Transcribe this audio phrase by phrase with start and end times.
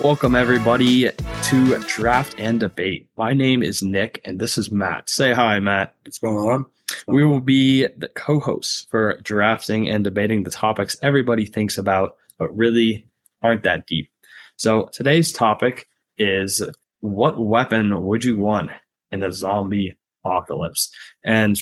[0.00, 3.08] Welcome, everybody, to Draft and Debate.
[3.16, 5.10] My name is Nick, and this is Matt.
[5.10, 5.92] Say hi, Matt.
[6.04, 6.66] What's going on?
[7.08, 12.14] We will be the co hosts for drafting and debating the topics everybody thinks about,
[12.38, 13.08] but really
[13.42, 14.08] aren't that deep.
[14.54, 16.62] So today's topic is
[17.00, 18.70] what weapon would you want
[19.10, 20.92] in a zombie apocalypse?
[21.24, 21.60] And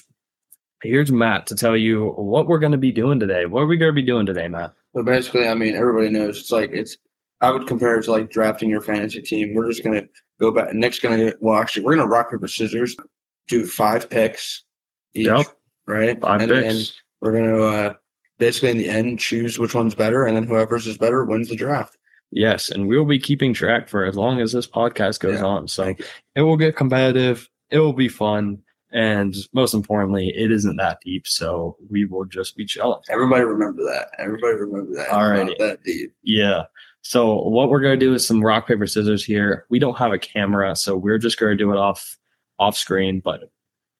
[0.83, 3.47] here's Matt to tell you what we're going to be doing today.
[3.47, 4.75] What are we going to be doing today, Matt?
[4.95, 6.99] So basically, I mean, everybody knows it's like it's.
[7.41, 9.55] I would compare it to like drafting your fantasy team.
[9.55, 10.03] We're just gonna
[10.41, 10.73] go back.
[10.75, 12.97] Nick's gonna well, actually, we're gonna rock paper scissors,
[13.49, 14.65] do five picks
[15.15, 15.47] each, Yep.
[15.87, 16.21] right?
[16.21, 16.95] Five and picks.
[17.21, 17.95] we're gonna uh,
[18.39, 21.57] basically in the end choose which one's better, and then whoever's is better wins the
[21.57, 21.97] draft.
[22.33, 25.45] Yes, and we'll be keeping track for as long as this podcast goes Yeah.
[25.47, 25.69] on.
[25.69, 25.95] So
[26.35, 27.49] it will get competitive.
[27.71, 28.59] It will be fun.
[28.93, 31.27] And most importantly, it isn't that deep.
[31.27, 33.01] So we will just be chilling.
[33.11, 34.09] Everybody remember that.
[34.19, 35.09] Everybody remember that.
[35.11, 36.13] All right, that deep.
[36.23, 36.63] Yeah.
[37.09, 39.65] So what we're going to do is some rock, paper, scissors here.
[39.71, 42.19] We don't have a camera, so we're just going to do it off
[42.59, 43.21] off screen.
[43.21, 43.51] But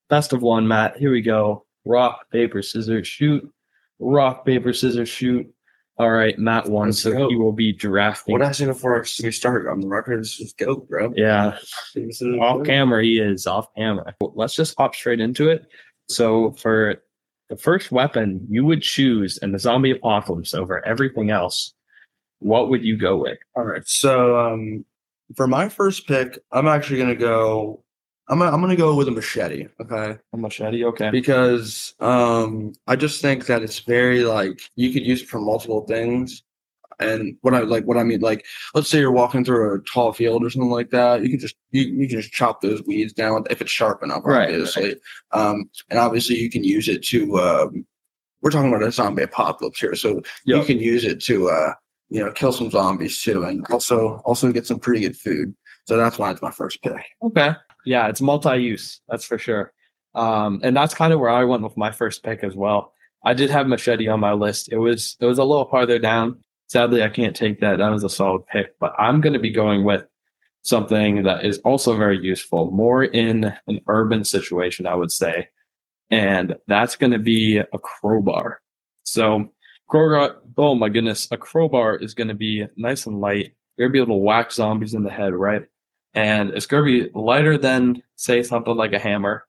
[0.09, 0.97] best of one, Matt.
[0.97, 1.67] Here we go.
[1.85, 3.49] Rock, paper, scissors, shoot.
[4.01, 5.47] Rock, paper, scissors, shoot.
[5.99, 7.29] All right, Matt won, Let's so go.
[7.29, 8.33] he will be drafting.
[8.33, 10.19] What I say before we start on the record?
[10.19, 11.15] Let's just go, bro.
[11.17, 11.57] yeah,
[12.41, 15.67] off camera he is off camera let's just hop straight into it
[16.11, 17.03] so for
[17.49, 21.73] the first weapon you would choose in the zombie apocalypse over everything else
[22.47, 23.87] what would you go with All right.
[23.87, 24.85] So um,
[25.35, 27.83] for my first pick, I'm actually gonna go.
[28.29, 29.67] I'm gonna, I'm gonna go with a machete.
[29.81, 30.17] Okay.
[30.33, 35.23] a machete okay Because um, I just think that it's very like you could use
[35.23, 36.43] it for multiple things.
[36.99, 40.13] And what I like, what I mean, like, let's say you're walking through a tall
[40.13, 41.23] field or something like that.
[41.23, 44.23] You can just you, you can just chop those weeds down if it's sharp enough,
[44.25, 44.97] Right, obviously.
[45.33, 47.39] Um, and obviously you can use it to.
[47.41, 47.87] Um,
[48.41, 51.73] we're talking about a zombie apocalypse here, so you can use it to uh
[52.09, 55.55] you know kill some zombies too and also also get some pretty good food.
[55.87, 57.05] So that's why it's my first pick.
[57.23, 57.53] Okay.
[57.85, 59.73] Yeah it's multi-use that's for sure.
[60.15, 62.93] Um and that's kind of where i went with my first pick as well.
[63.25, 64.71] I did have machete on my list.
[64.71, 66.43] It was it was a little farther down.
[66.69, 67.79] Sadly i can't take that.
[67.79, 70.05] That was a solid pick but i'm going to be going with
[70.63, 75.49] something that is also very useful more in an urban situation i would say.
[76.11, 78.61] And that's going to be a crowbar.
[79.03, 79.51] So
[79.89, 83.55] crowbar oh my goodness a crowbar is going to be nice and light.
[83.77, 85.63] You're going to be able to whack zombies in the head right?
[86.15, 89.45] And it's going to be lighter than say something like a hammer.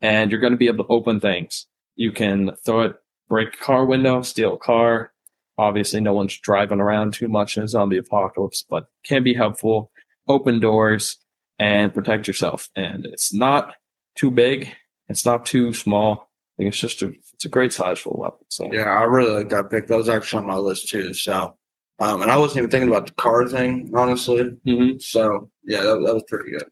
[0.00, 1.66] And you're going to be able to open things.
[1.96, 2.96] You can throw it
[3.28, 5.12] break a car window steal a car.
[5.58, 9.90] Obviously no one's driving around too much in a zombie apocalypse but can be helpful.
[10.28, 11.18] Open doors
[11.58, 12.68] and protect yourself.
[12.76, 13.74] And it's not
[14.16, 14.68] too big.
[15.08, 18.20] It's not too small i think it's just a it's a great size for a
[18.20, 21.12] weapon so yeah i really like that pick that was actually on my list too
[21.14, 21.56] so
[22.00, 25.00] um and i wasn't even thinking about the car thing honestly Mhm.
[25.02, 26.68] so yeah that, that was pretty good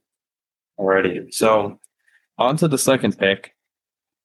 [0.78, 1.32] Alrighty.
[1.34, 1.78] So
[2.38, 3.54] on to the second pick.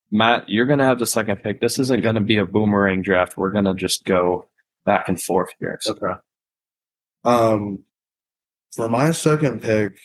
[0.09, 1.59] Matt, you're gonna have the second pick.
[1.59, 3.35] This isn't gonna be a boomerang draft.
[3.35, 4.47] We're gonna just go
[4.85, 5.77] back and forth here.
[5.81, 6.13] So, okay
[7.25, 7.79] um
[8.73, 9.97] for my second pick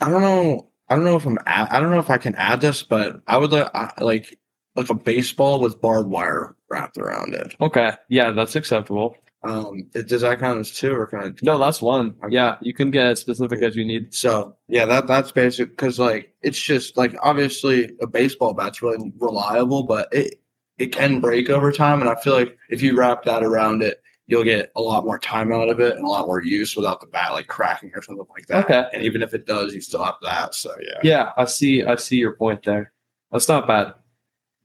[0.00, 2.60] i don't know i don't know if i'm i don't know if i can add
[2.60, 4.37] this but i would like I- like
[4.78, 7.92] like a baseball with barbed wire wrapped around it okay.
[8.08, 9.16] Yeah, that's acceptable.
[9.44, 11.30] Um, it- does that count as two or can I?
[11.42, 12.14] No, that's one.
[12.28, 14.12] Yeah, you can get as specific as you need.
[14.12, 19.12] So yeah, that that's basic because like it's just like obviously a baseball bat's really
[19.18, 20.40] reliable, but it
[20.78, 24.02] it can break over time, and I feel like if you wrap that around it,
[24.26, 27.00] you'll get a lot more time out of it and a lot more use without
[27.00, 28.64] the bat like cracking or something like that.
[28.64, 28.88] Okay.
[28.92, 30.54] And even if it does, you still have that.
[30.54, 30.98] So yeah.
[31.02, 32.92] Yeah, I see I see your point there.
[33.32, 33.94] That's not bad.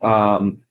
[0.04, 0.62] Um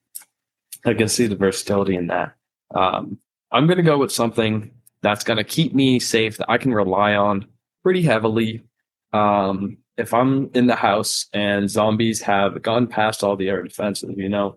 [0.84, 2.34] I can see the versatility in that.
[2.74, 3.18] Um
[3.50, 4.70] I'm gonna go with something
[5.02, 7.46] that's gonna keep me safe that I can rely on
[7.82, 8.62] pretty heavily.
[9.12, 14.14] Um if I'm in the house and zombies have gone past all the air defenses,
[14.16, 14.56] you know,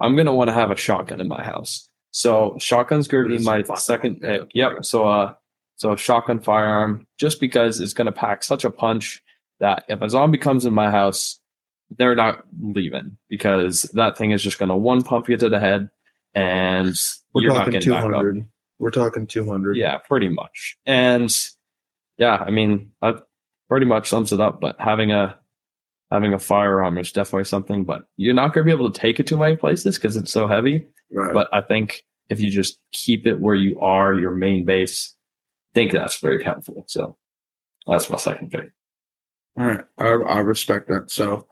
[0.00, 1.88] I'm gonna want to have a shotgun in my house.
[2.10, 4.50] So shotgun's gonna be my second pick.
[4.54, 4.84] Yep.
[4.84, 5.34] So uh
[5.76, 9.22] so a shotgun firearm, just because it's gonna pack such a punch
[9.60, 11.40] that if a zombie comes in my house,
[11.98, 15.60] they're not leaving because that thing is just going to one pump you to the
[15.60, 15.88] head
[16.34, 16.94] and
[17.32, 18.24] We're you're not talking getting back up.
[18.78, 19.76] We're talking two hundred.
[19.76, 20.76] Yeah, pretty much.
[20.86, 21.34] And
[22.18, 23.22] yeah, I mean, that
[23.68, 24.60] pretty much sums it up.
[24.60, 25.38] But having a
[26.10, 27.84] having a firearm is definitely something.
[27.84, 30.32] But you're not going to be able to take it too many places because it's
[30.32, 30.86] so heavy.
[31.12, 31.32] Right.
[31.32, 35.14] But I think if you just keep it where you are, your main base,
[35.72, 36.84] I think that's very helpful.
[36.88, 37.16] So
[37.86, 38.70] that's my second pick.
[39.58, 41.10] All right, I, I respect that.
[41.10, 41.46] So,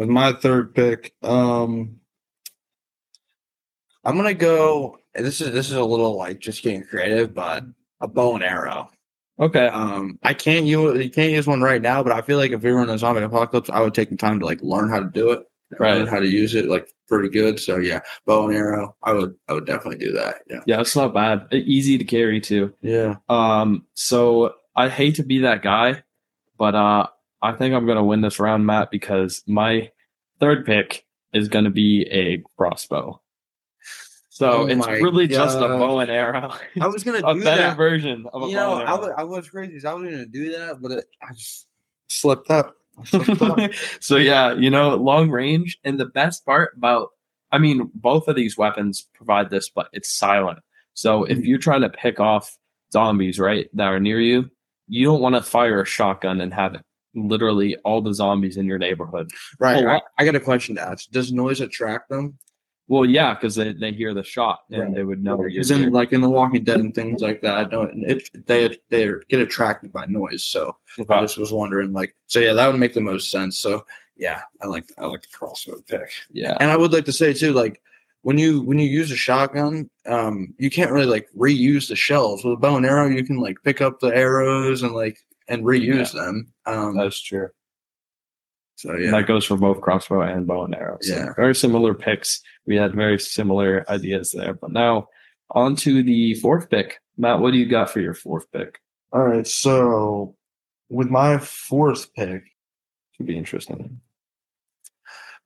[0.00, 1.96] with my third pick, um,
[4.02, 4.98] I'm gonna go.
[5.14, 7.64] This is this is a little like just getting creative, but
[8.00, 8.88] a bow and arrow.
[9.38, 9.66] Okay.
[9.68, 12.62] Um, I can't use you can't use one right now, but I feel like if
[12.62, 15.00] we were in a zombie apocalypse, I would take the time to like learn how
[15.00, 15.44] to do it,
[15.78, 16.08] Right.
[16.08, 17.60] how to use it, like pretty good.
[17.60, 20.36] So yeah, bow and arrow, I would I would definitely do that.
[20.48, 21.46] Yeah, Yeah, it's not bad.
[21.52, 22.72] Easy to carry too.
[22.80, 23.16] yeah.
[23.28, 26.02] Um, so I hate to be that guy,
[26.56, 27.06] but uh,
[27.42, 29.90] I think I'm gonna win this round, Matt, because my
[30.40, 33.20] third pick is gonna be a crossbow.
[34.28, 37.62] So Oh it's really just a bow and arrow, I was gonna a do better
[37.62, 37.76] that.
[37.76, 39.00] version of a You bow know, and I arrow.
[39.00, 39.86] was, I was crazy.
[39.86, 41.66] I was gonna do that, but it, I just
[42.08, 42.74] slipped up.
[42.98, 43.58] I slipped up.
[44.00, 47.08] so yeah, you know, long range, and the best part about,
[47.52, 50.60] I mean, both of these weapons provide this, but it's silent.
[50.94, 51.32] So Mm-hmm.
[51.32, 52.56] if you're trying to pick off
[52.92, 54.50] zombies, right, that are near you,
[54.88, 56.76] you don't want to fire a shotgun and have
[57.14, 59.30] literally all the zombies in your neighborhood.
[59.58, 59.84] Right.
[59.84, 60.00] Oh, I.
[60.18, 61.10] I got a question to ask.
[61.10, 62.38] Does noise attract them?
[62.88, 64.94] Well, yeah, because they, they hear the shot and Right.
[64.96, 65.44] they would know.
[65.46, 68.76] you're in like in The Walking Dead and things like that, I don't it, they
[68.88, 70.44] they get attracted by noise.
[70.44, 70.76] So
[71.08, 73.58] I just was wondering, like, so yeah, that would make the most sense.
[73.60, 73.84] So
[74.16, 76.10] yeah, I like I like the crossbow pick.
[76.32, 76.56] Yeah.
[76.58, 77.80] And I would like to say too, like
[78.22, 82.44] when you when you use a shotgun, um, you can't really like reuse the shells.
[82.44, 85.18] With a bow and arrow, you can like pick up the arrows and like
[85.50, 86.52] and reuse them.
[86.64, 87.48] Um, That's true.
[88.76, 90.96] so yeah, That goes for both crossbow and bow and arrow.
[91.02, 91.34] So Yeah.
[91.36, 92.40] very similar picks.
[92.66, 94.54] We had very similar ideas there.
[94.54, 95.08] But now
[95.50, 96.98] on to the fourth pick.
[97.18, 98.80] Matt, what do you got for your fourth pick?
[99.12, 100.36] All right, so
[100.88, 102.44] with my fourth pick,
[103.16, 104.00] Should be interesting.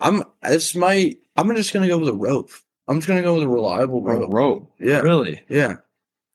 [0.00, 2.50] I'm this might I'm just gonna go with a rope.
[2.86, 4.32] I'm just gonna go with a reliable rope.
[4.32, 4.72] rope.
[4.78, 5.42] Yeah, Really?
[5.48, 5.76] yeah.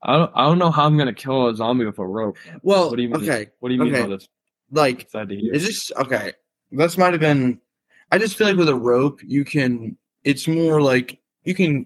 [0.04, 2.38] I don't, I don't know how I'm gonna kill a zombie with a rope.
[2.64, 3.22] Well, What do you mean?
[3.22, 4.04] okay, What do you mean Okay.
[4.04, 4.28] by this?
[4.72, 5.54] like Excited to hear.
[5.54, 6.34] is this okay?
[6.72, 7.60] This might have been.
[8.12, 9.98] I just feel like with a rope, you can.
[10.24, 11.86] It's more like you can.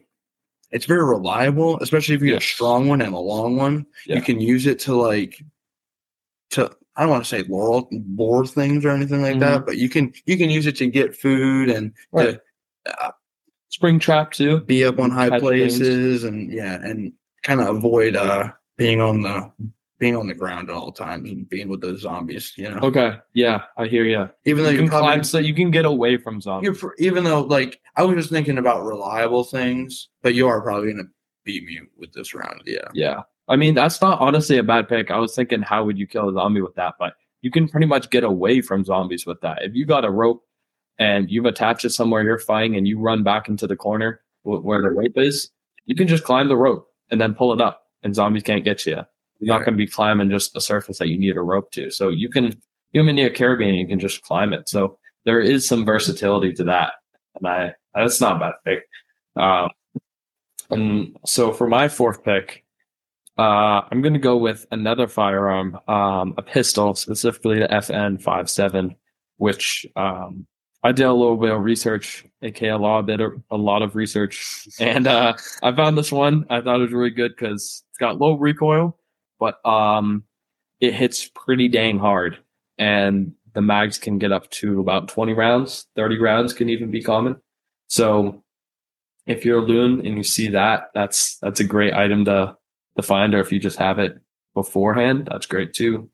[0.71, 2.37] It's very reliable, especially if you get Yeah.
[2.39, 3.85] a strong one and a long one.
[4.05, 4.15] Yeah.
[4.17, 5.41] You can use it to like.
[6.51, 9.89] To I don't want to say laurel bore things or anything like that, but you
[9.89, 12.17] can you can use it to get food and Mm-hmm.
[12.17, 12.39] Right.
[12.85, 13.11] to uh,
[13.69, 14.59] Spring trap too.
[14.61, 15.77] be up on high Catch things.
[15.79, 17.13] places and yeah and
[17.43, 19.51] kind of avoid uh being on the
[19.99, 23.13] being on the ground at all times and being with those zombies you know Okay.
[23.33, 24.29] Yeah, I hear you.
[24.45, 26.81] even though You can probably, climb so you can get away from zombies.
[26.81, 30.91] you're even though like i was just thinking about reliable things but you are probably
[30.91, 31.07] gonna
[31.45, 33.21] beat me with this round yeah Yeah.
[33.49, 35.11] I mean, that's not honestly a bad pick.
[35.11, 36.93] I was thinking, how would you kill a zombie with that?
[36.97, 39.57] But you can pretty much get away from zombies with that.
[39.63, 40.45] If you got a rope
[40.97, 44.81] and you've attached it somewhere you're fighting and you run back into the corner where
[44.81, 45.51] the rope is,
[45.85, 48.85] you can just climb the rope and then pull it up and zombies can't get
[48.85, 48.95] you.
[49.39, 49.65] You're not Right.
[49.67, 51.89] going to be climbing just a surface that you need a rope to.
[51.91, 52.45] So you can,
[52.91, 54.67] you can near Caribbean, you can just climb it.
[54.67, 56.93] So there is some versatility to that.
[57.35, 58.83] And I, that's not a bad pick.
[59.35, 59.69] Um,
[60.69, 62.65] and so for my fourth pick,
[63.37, 68.95] uh, I'm going to go with another firearm, um, a pistol, specifically the FN57,
[69.37, 70.45] which um,
[70.83, 74.67] I did a little bit of research, aka a lot, of, a lot of research,
[74.79, 76.45] and uh, I found this one.
[76.49, 78.97] I thought it was really good because it's got low recoil,
[79.39, 80.23] but um,
[80.79, 82.37] it hits pretty dang hard,
[82.77, 85.87] and the mags can get up to about 20 rounds.
[85.95, 87.35] 30 rounds can even be common.
[87.87, 88.43] So
[89.25, 92.57] if you're a loon and you see that, that's that's a great item to
[92.95, 94.19] to find, or if you just have it
[94.53, 96.09] beforehand, that's great too.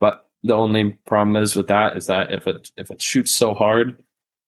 [0.00, 3.54] But the only problem is with that is that if it if it shoots so
[3.54, 4.02] hard,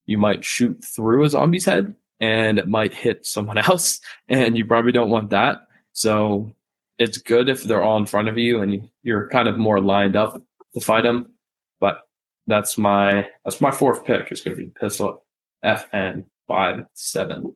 [0.07, 4.65] you might shoot through a zombie's head and it might hit someone else, and you
[4.65, 5.67] probably don't want that.
[5.93, 6.53] So
[6.99, 9.81] it's good if they're all in front of you and you, you're kind of more
[9.81, 10.41] lined up
[10.75, 11.33] to fight them.
[11.81, 12.01] But
[12.47, 14.31] that's my that's my fourth pick.
[14.31, 15.25] It's going to be pistol
[15.65, 17.55] FN five seven.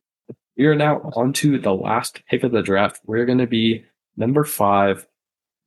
[0.57, 3.01] We are now on to the last pick of the draft.
[3.07, 3.85] We're going to be
[4.17, 5.07] number five.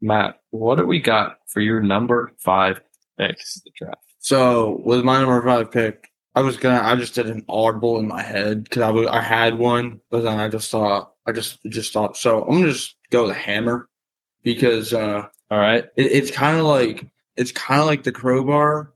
[0.02, 2.82] Matt, what do we got for your number five
[3.18, 3.98] picks of the draft?
[4.20, 8.08] so with my number five pick i was gonna i just did an audible in
[8.08, 11.60] my head because I wa- I had one but then i just thought i just
[11.70, 13.90] just thought so i'm gonna just go with a hammer
[14.44, 15.86] because uh All right.
[15.96, 17.06] it, it's kind of like
[17.38, 18.94] it's kind of like the crowbar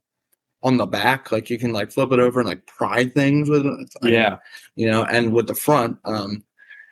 [0.64, 3.66] on the back like you can like flip it over and like pry things with
[3.66, 4.38] it like, Yeah.
[4.76, 6.44] you know and with the front um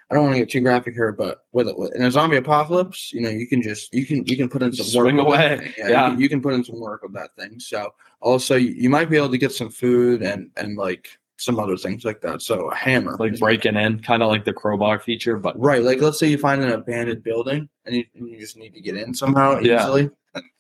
[0.10, 3.12] i don't want to get too graphic here but with it in a zombie apocalypse
[3.14, 5.74] you know you can just you can you can put in some Swing work away.
[5.78, 6.06] yeah, Yeah.
[6.06, 8.90] You, can, you can put in some work with that thing so also you, you
[8.90, 11.08] might be able to get some food and and like
[11.38, 14.54] some other things like that so a hammer Like breaking in, kind of like the
[14.54, 18.30] crowbar feature, but right like let's say you find an abandoned building and you, and
[18.30, 19.82] you just need to get in somehow Yeah.
[19.84, 20.10] easily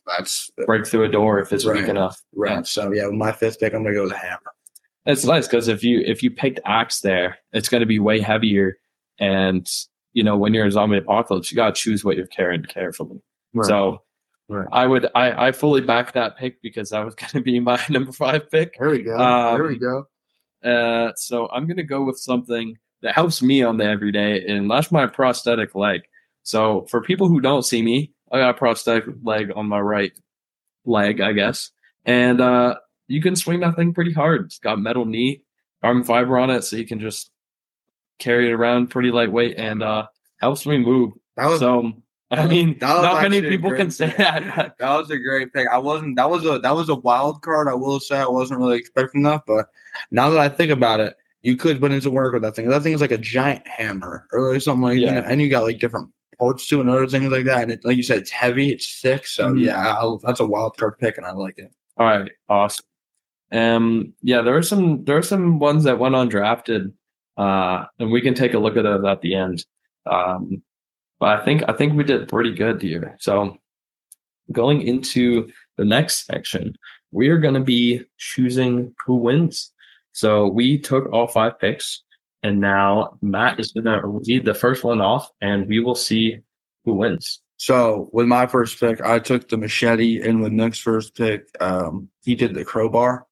[0.05, 1.79] that's uh, break through a door if it's Right.
[1.81, 2.21] weak enough.
[2.35, 2.65] Right.
[2.67, 4.51] So yeah, with my fifth pick, I'm gonna go with a hammer.
[5.07, 8.19] It's nice because if you if you picked axe there, it's going to be way
[8.19, 8.77] heavier,
[9.19, 9.67] and
[10.13, 13.21] you know when you're in zombie apocalypse, you got to choose what you're carrying carefully.
[13.65, 14.01] So
[14.47, 14.67] Right.
[14.71, 17.79] I would I I fully back that pick because that was going to be my
[17.89, 18.77] number five pick.
[18.79, 19.17] There we go.
[19.17, 20.05] Um, there we go.
[20.63, 24.69] Uh, so I'm going to go with something that helps me on the everyday, and
[24.69, 26.01] that's my prosthetic leg.
[26.43, 30.11] So for people who don't see me, I got a prosthetic leg on my right
[30.85, 31.71] leg, I guess,
[32.05, 32.75] and uh,
[33.07, 34.45] you can swing that thing pretty hard.
[34.45, 35.43] It's got metal knee,
[35.81, 37.31] carbon fiber on it, so you can just
[38.19, 40.07] carry it around pretty lightweight and uh,
[40.37, 41.13] helps me move.
[41.37, 41.91] That was So
[42.31, 44.17] I mean, not many people can say pick.
[44.17, 44.75] that.
[44.79, 45.67] That was a great pick.
[45.67, 46.15] I wasn't.
[46.15, 47.67] That was a that was a wild card.
[47.67, 49.67] I will say I wasn't really expecting that, but
[50.11, 52.67] now that I think about it, you could put into work with that thing.
[52.67, 55.21] That thing is like a giant hammer or like something like Yeah.
[55.21, 57.61] that, and you got like different parts to it and other things like that.
[57.63, 59.27] And it, like you said, it's heavy, it's thick.
[59.27, 59.63] So Mhm.
[59.65, 61.71] yeah, I'll, that's a wild card pick, and I like it.
[61.97, 62.85] All right, awesome.
[63.51, 66.91] Um, yeah, there are some there are some ones that went undrafted,
[67.37, 69.65] uh, and we can take a look at those at the end.
[70.05, 70.61] Um,
[71.19, 73.15] but I think I think we did pretty good here.
[73.19, 73.57] So
[74.51, 76.75] going into the next section,
[77.11, 79.71] we are going to be choosing who wins.
[80.11, 82.03] So we took all five picks,
[82.43, 86.39] and now Matt is going to read the first one off, and we will see
[86.85, 87.41] who wins.
[87.57, 92.09] So with my first pick, I took the machete, and with Nick's first pick, um,
[92.23, 93.25] he did the crowbar.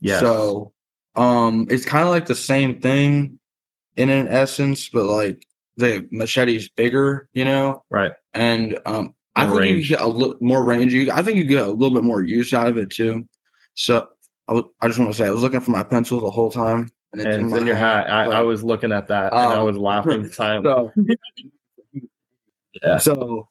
[0.00, 0.20] Yeah.
[0.20, 0.72] So
[1.16, 3.38] um it's kind of like the same thing
[3.96, 7.82] in an essence, but like the machete's bigger, you know?
[7.90, 8.12] right.
[8.34, 9.90] And um I More think range.
[9.90, 10.94] you get a little more range.
[10.94, 13.28] You, I think you get a little bit more use out of it too.
[13.74, 14.08] So
[14.48, 16.50] I, was, I just want to say I was looking for my pencil the whole
[16.50, 16.90] time.
[17.12, 18.08] And it's in my your hat.
[18.08, 21.16] I, I but- was looking at that and I Um, was laughing silently.
[21.92, 22.00] So,
[22.82, 22.98] Yeah.
[22.98, 23.48] so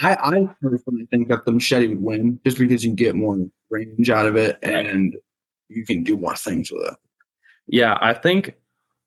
[0.00, 3.38] I, I personally think that the machete would win just because you get more
[3.70, 5.16] range out of it and
[5.68, 6.94] you can do more things with it.
[7.66, 8.54] Yeah, I think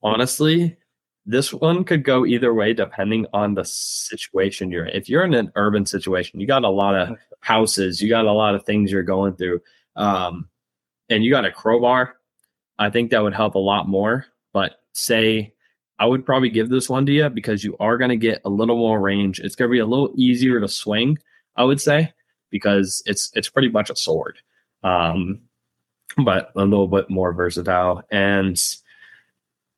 [0.04, 0.78] honestly,
[1.26, 4.96] this one could go either way depending on the situation you're in.
[4.96, 8.32] If you're in an urban situation, you got a lot of houses, you got a
[8.32, 9.62] lot of things you're going through,
[9.96, 10.50] um,
[11.10, 12.16] and you got a crowbar.
[12.80, 14.26] I think that would help a lot more.
[14.54, 15.54] But say,
[16.00, 18.50] I would probably give this one to you because you are going to get a
[18.50, 19.40] little more range.
[19.40, 21.20] It's going to be a little easier to swing,
[21.56, 22.12] I would say,
[22.50, 24.40] because it's it's pretty much a sword.
[24.84, 25.42] Um,
[26.26, 28.04] but a little bit more versatile.
[28.12, 28.62] And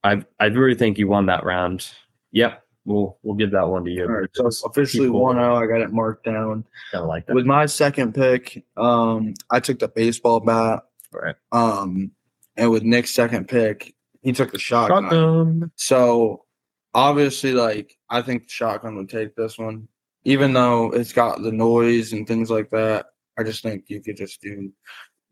[0.03, 1.89] I I really think you won that round.
[2.31, 4.05] Yep, we'll we'll give that one to you.
[4.05, 5.55] Right, so officially one zero.
[5.55, 6.65] I got it marked down.
[6.91, 7.35] Kind of like that.
[7.35, 10.83] With my second pick, um, I took the baseball bat.
[11.11, 11.35] Right.
[11.51, 12.11] Um,
[12.57, 15.03] and with Nick's second pick, he took the shotgun.
[15.03, 15.71] Shotgun.
[15.75, 16.45] So
[16.93, 19.87] obviously, like I think the shotgun would take this one,
[20.25, 23.07] even though it's got the noise and things like that.
[23.37, 24.71] I just think you could just do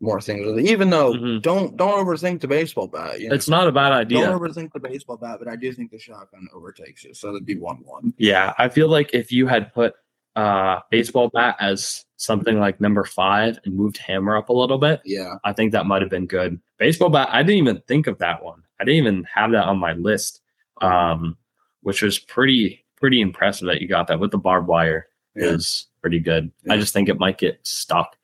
[0.02, 0.66] more things with it.
[0.68, 1.40] Even though Mhm.
[1.40, 3.20] don't don't overthink the baseball bat.
[3.20, 3.34] You know?
[3.34, 4.20] It's not a bad idea.
[4.26, 7.16] don't overthink the baseball bat, but I do think the shotgun overtakes it.
[7.16, 8.12] So it'd be one one.
[8.18, 9.94] Yeah, I feel like if you had put
[10.34, 15.00] uh baseball bat as something like number five and moved hammer up a little bit,
[15.04, 15.36] Yeah.
[15.44, 16.60] I think that might have been good.
[16.78, 18.62] Baseball bat, I didn't even think of that one.
[18.80, 20.40] I didn't even have that on my list.
[20.80, 21.36] Um,
[21.82, 25.06] which was pretty pretty impressive that you got that with the barbed wire
[25.36, 25.46] Yeah.
[25.50, 26.50] is pretty good.
[26.68, 28.16] I just think it might get stuck.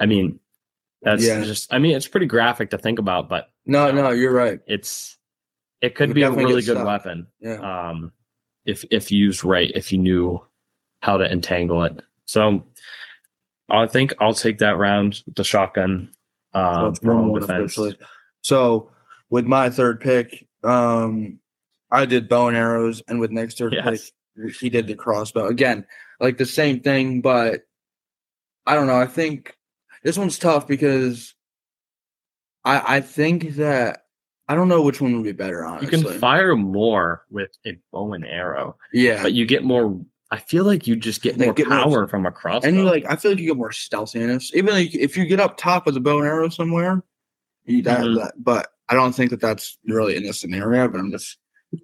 [0.00, 0.40] I mean,
[1.04, 1.42] that's Yeah.
[1.44, 4.60] just I mean, it's pretty graphic to think about, but No, no, you're right.
[4.66, 5.16] it's
[5.80, 7.26] it could be a really good weapon.
[7.40, 7.88] Yeah.
[7.90, 8.12] Um
[8.64, 10.40] if if used right, if you knew
[11.02, 12.00] how to entangle it.
[12.24, 12.64] So
[13.68, 16.10] I think I'll take that round with the shotgun.
[16.54, 17.78] So Um, it's for one home one defense.
[18.42, 18.90] So
[19.30, 21.38] with my third pick, um,
[21.90, 24.10] I did bow and arrows, and with next third Yes.
[24.36, 25.46] pick, he did the crossbow.
[25.48, 25.86] Again,
[26.20, 27.62] like the same thing, but
[28.66, 28.98] I don't know.
[29.00, 29.56] I think
[30.04, 31.34] this one's tough because
[32.64, 34.02] I I think that
[34.48, 35.64] I don't know which one would be better.
[35.64, 40.00] Honestly, you can fire more with a bow and arrow, yeah, but you get more.
[40.30, 42.68] I feel like you just get They more get more- power from a crossbow.
[42.68, 44.50] and you like I feel like you get more stealthiness.
[44.54, 47.02] Even like if you get up top with a bow and arrow somewhere,
[47.64, 48.16] you, that, Mhm.
[48.16, 50.88] that- but I don't think that that's really in this scenario.
[50.88, 51.38] But I'm just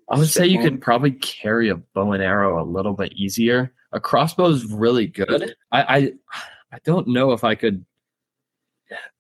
[0.08, 3.72] I would say you could probably carry a bow and arrow a little bit easier.
[3.92, 5.54] A crossbow is really good.
[5.72, 6.12] I I,
[6.72, 7.84] I don't know if I could.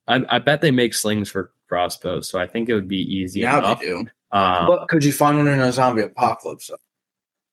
[0.08, 3.40] I, I bet they make slings for crossbows, so I think it would be easy
[3.40, 3.80] yeah, enough.
[3.80, 3.98] they do.
[4.32, 6.70] Um, But could you find one in a zombie apocalypse?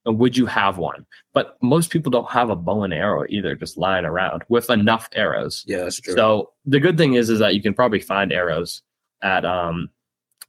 [0.05, 1.05] would you have one?
[1.33, 5.09] But most people don't have a bow and arrow either, just lying around with enough
[5.13, 5.65] arrows.
[5.67, 6.13] Yeah, that's true.
[6.13, 8.81] So the good thing is, is that you can probably find arrows
[9.21, 9.89] at um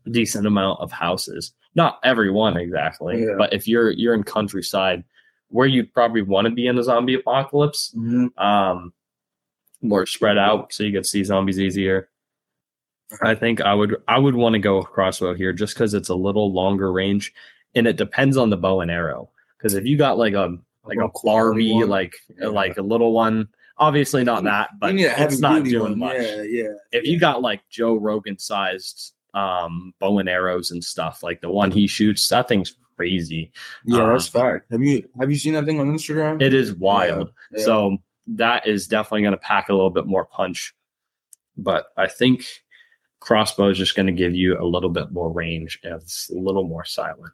[0.07, 1.53] a decent amount of houses.
[1.75, 3.35] Not every one exactly, Yeah.
[3.37, 5.03] but if you're you're in countryside
[5.49, 8.29] where you'd probably want to be in a zombie apocalypse, Mhm.
[8.41, 8.93] um,
[9.83, 12.09] more spread out so you can see zombies easier.
[13.23, 16.15] I think I would I would want to go crossbow here just because it's a
[16.15, 17.33] little longer range,
[17.75, 19.31] and it depends on the bow and arrow.
[19.57, 22.49] Because if you got like a like a Barbie like Yeah.
[22.49, 25.99] like a little one, obviously not that, but it's not doing one.
[25.99, 26.17] much.
[26.19, 26.73] Yeah, yeah.
[26.93, 31.51] If you got like Joe Rogan sized um bow and arrows and stuff, like the
[31.51, 33.53] one he shoots, that thing's crazy.
[33.87, 34.67] Yeah, Um, that's fact.
[34.71, 36.43] Have you have you seen that thing on Instagram?
[36.43, 37.31] It is wild.
[37.53, 37.65] Yeah.
[37.65, 37.97] So
[38.37, 40.75] that is definitely going to pack a little bit more punch.
[41.57, 42.45] But I think
[43.21, 46.39] crossbow is just going to give you a little bit more range and it's a
[46.39, 47.33] little more silent.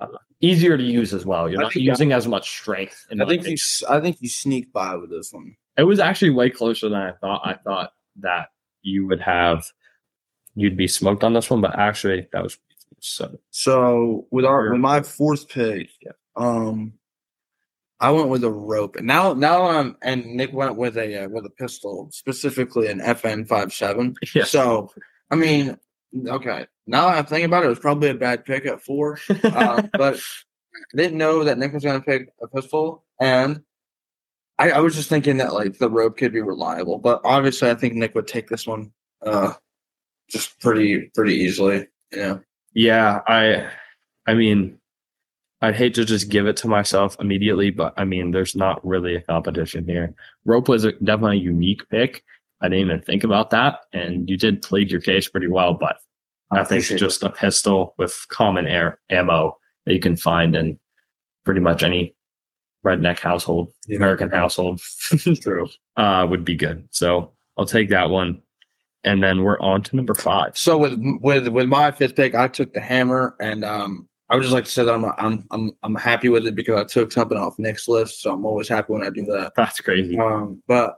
[0.00, 0.08] Uh,
[0.40, 1.48] easier to use as well.
[1.48, 3.06] You're I not using as much strength.
[3.10, 3.56] In I think you
[3.88, 5.56] I think you sneak by with this one.
[5.78, 7.42] it was actually way closer than I thought.
[7.44, 8.48] I thought that
[8.82, 9.64] you would have,
[10.54, 12.58] you'd be smoked on this one, but actually that was
[13.00, 13.38] so.
[13.50, 15.90] So with our with my fourth pick,
[16.36, 16.92] um,
[18.04, 21.28] I went with a rope, and now now I'm and Nick went with a uh,
[21.30, 24.16] with a pistol, specifically an FN 57.
[24.34, 24.44] Yeah.
[24.44, 24.90] So
[25.30, 25.78] I mean,
[26.26, 29.88] okay, now I'm thinking about it, it was probably a bad pick at four, um,
[29.98, 33.62] but I didn't know that Nick was going to pick a pistol, and
[34.58, 37.74] I, I was just thinking that like the rope could be reliable, but obviously I
[37.74, 38.92] think Nick would take this one,
[39.24, 39.54] uh,
[40.28, 41.88] just pretty pretty easily.
[42.12, 42.40] Yeah.
[42.74, 43.70] Yeah, I
[44.26, 44.78] I mean
[45.64, 49.14] I'd hate to just give it to myself immediately, but I mean there's not really
[49.16, 50.14] a competition here.
[50.44, 52.22] Rope was a, definitely a unique pick.
[52.60, 55.96] I didn't even think about that, and you did plead your case pretty well, but
[56.50, 59.56] I, think appreciate just a pistol with common air ammo
[59.86, 60.78] that you can find in
[61.44, 62.14] pretty much any
[62.84, 63.96] redneck household, Yeah.
[63.96, 64.80] American household,
[65.42, 65.68] True.
[65.96, 66.86] uh, would be good.
[66.90, 68.42] So I'll take that one.
[69.02, 70.56] And then we're on to number five.
[70.56, 74.42] So with with with my fifth pick, I took the hammer, and um, I would
[74.42, 77.12] just like to say that I'm I'm I'm I'm happy with it because I took
[77.12, 79.52] something off Nick's list, so I'm always happy when I do that.
[79.54, 80.18] That's crazy.
[80.18, 80.96] Um, but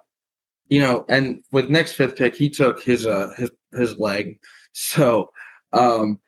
[0.68, 4.38] you know, and with Nick's fifth pick, he took his uh his his leg.
[4.72, 5.30] So,
[5.72, 6.20] um,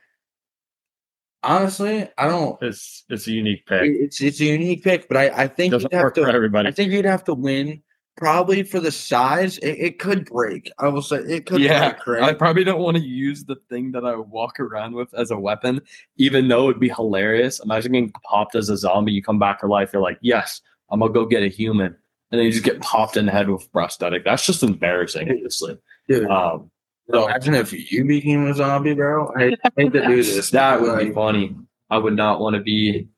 [1.43, 2.61] honestly, I don't.
[2.62, 3.83] It's it's a unique pick.
[3.85, 6.33] It's it's a unique pick, but I I think doesn't you'd have work for to.
[6.33, 6.68] everybody.
[6.68, 7.83] I think you'd have to win.
[8.18, 10.72] Probably for the size, it, it could break.
[10.81, 12.20] I will say it could yeah, break.
[12.20, 15.38] I probably don't want to use the thing that I walk around with as a
[15.38, 15.81] weapon,
[16.16, 17.61] even though it'd be hilarious.
[17.61, 19.12] Imagine getting popped as a zombie.
[19.12, 19.90] You come back to life.
[19.92, 21.94] You're like, yes, I'm gonna go get a human,
[22.33, 24.24] and then you just get popped in the head with prosthetic.
[24.24, 25.78] That's just embarrassing, honestly.
[26.09, 26.72] Dude, Um,
[27.11, 29.33] so imagine if you became a zombie, bro.
[29.37, 30.50] I hate to do this.
[30.50, 31.57] that would be funny.
[31.88, 33.09] I would not want to be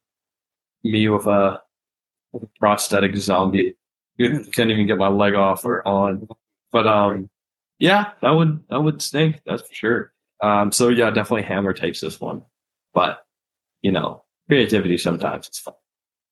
[0.85, 1.61] me with a,
[2.33, 3.77] with a prosthetic zombie.
[4.53, 6.29] Can't even get my leg off or on.
[6.73, 7.31] But um,
[7.79, 9.41] yeah, that would that would stink.
[9.47, 10.13] That's for sure.
[10.43, 12.43] Um, so yeah, definitely Hammer takes this one.
[12.95, 13.25] But
[13.83, 15.75] you know, creativity sometimes it's fun.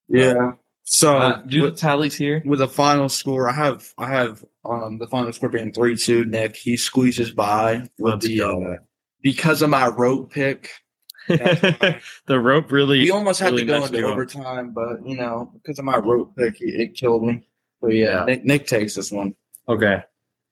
[0.09, 0.53] Yeah.
[0.85, 2.42] So Uh, do the with, tallies here.
[2.46, 6.24] with a final score, I have I have um the final score being three two.
[6.24, 8.77] Nick he squeezes by with Let's the uh,
[9.22, 10.70] because of my rope pick.
[11.29, 12.01] the
[12.40, 13.01] rope really.
[13.01, 16.35] He almost had really to go into overtime, but you know because of my rope
[16.37, 17.46] pick, it, it killed me.
[17.81, 18.25] But yeah, Yeah.
[18.25, 19.35] Nick, Nick takes this one.
[19.69, 20.03] Okay.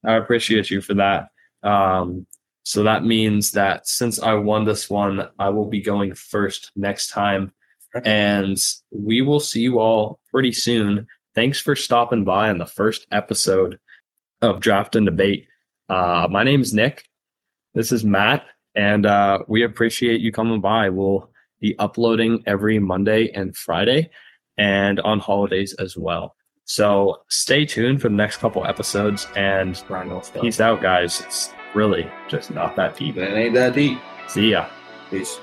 [0.05, 1.29] I appreciate you for that.
[1.63, 2.27] Um,
[2.63, 7.11] so that means that since I won this one, I will be going first next
[7.11, 7.53] time.
[8.05, 8.59] And
[8.91, 11.07] we will see you all pretty soon.
[11.35, 13.79] Thanks for stopping by on the first episode
[14.43, 15.49] of Draft and Debate.
[15.89, 17.05] Uh, my name's Nick.
[17.75, 18.45] This is Matt.
[18.75, 20.91] And uh, we appreciate you coming by.
[20.91, 24.11] We'll be uploading every Monday and Friday
[24.59, 26.36] and on holidays as well.
[26.67, 29.83] So stay tuned for the next couple episodes and
[30.41, 31.21] peace out, guys.
[31.21, 33.17] It's really just not that deep.
[33.17, 33.99] It ain't that deep.
[34.27, 34.69] See ya.
[35.09, 35.39] Peace.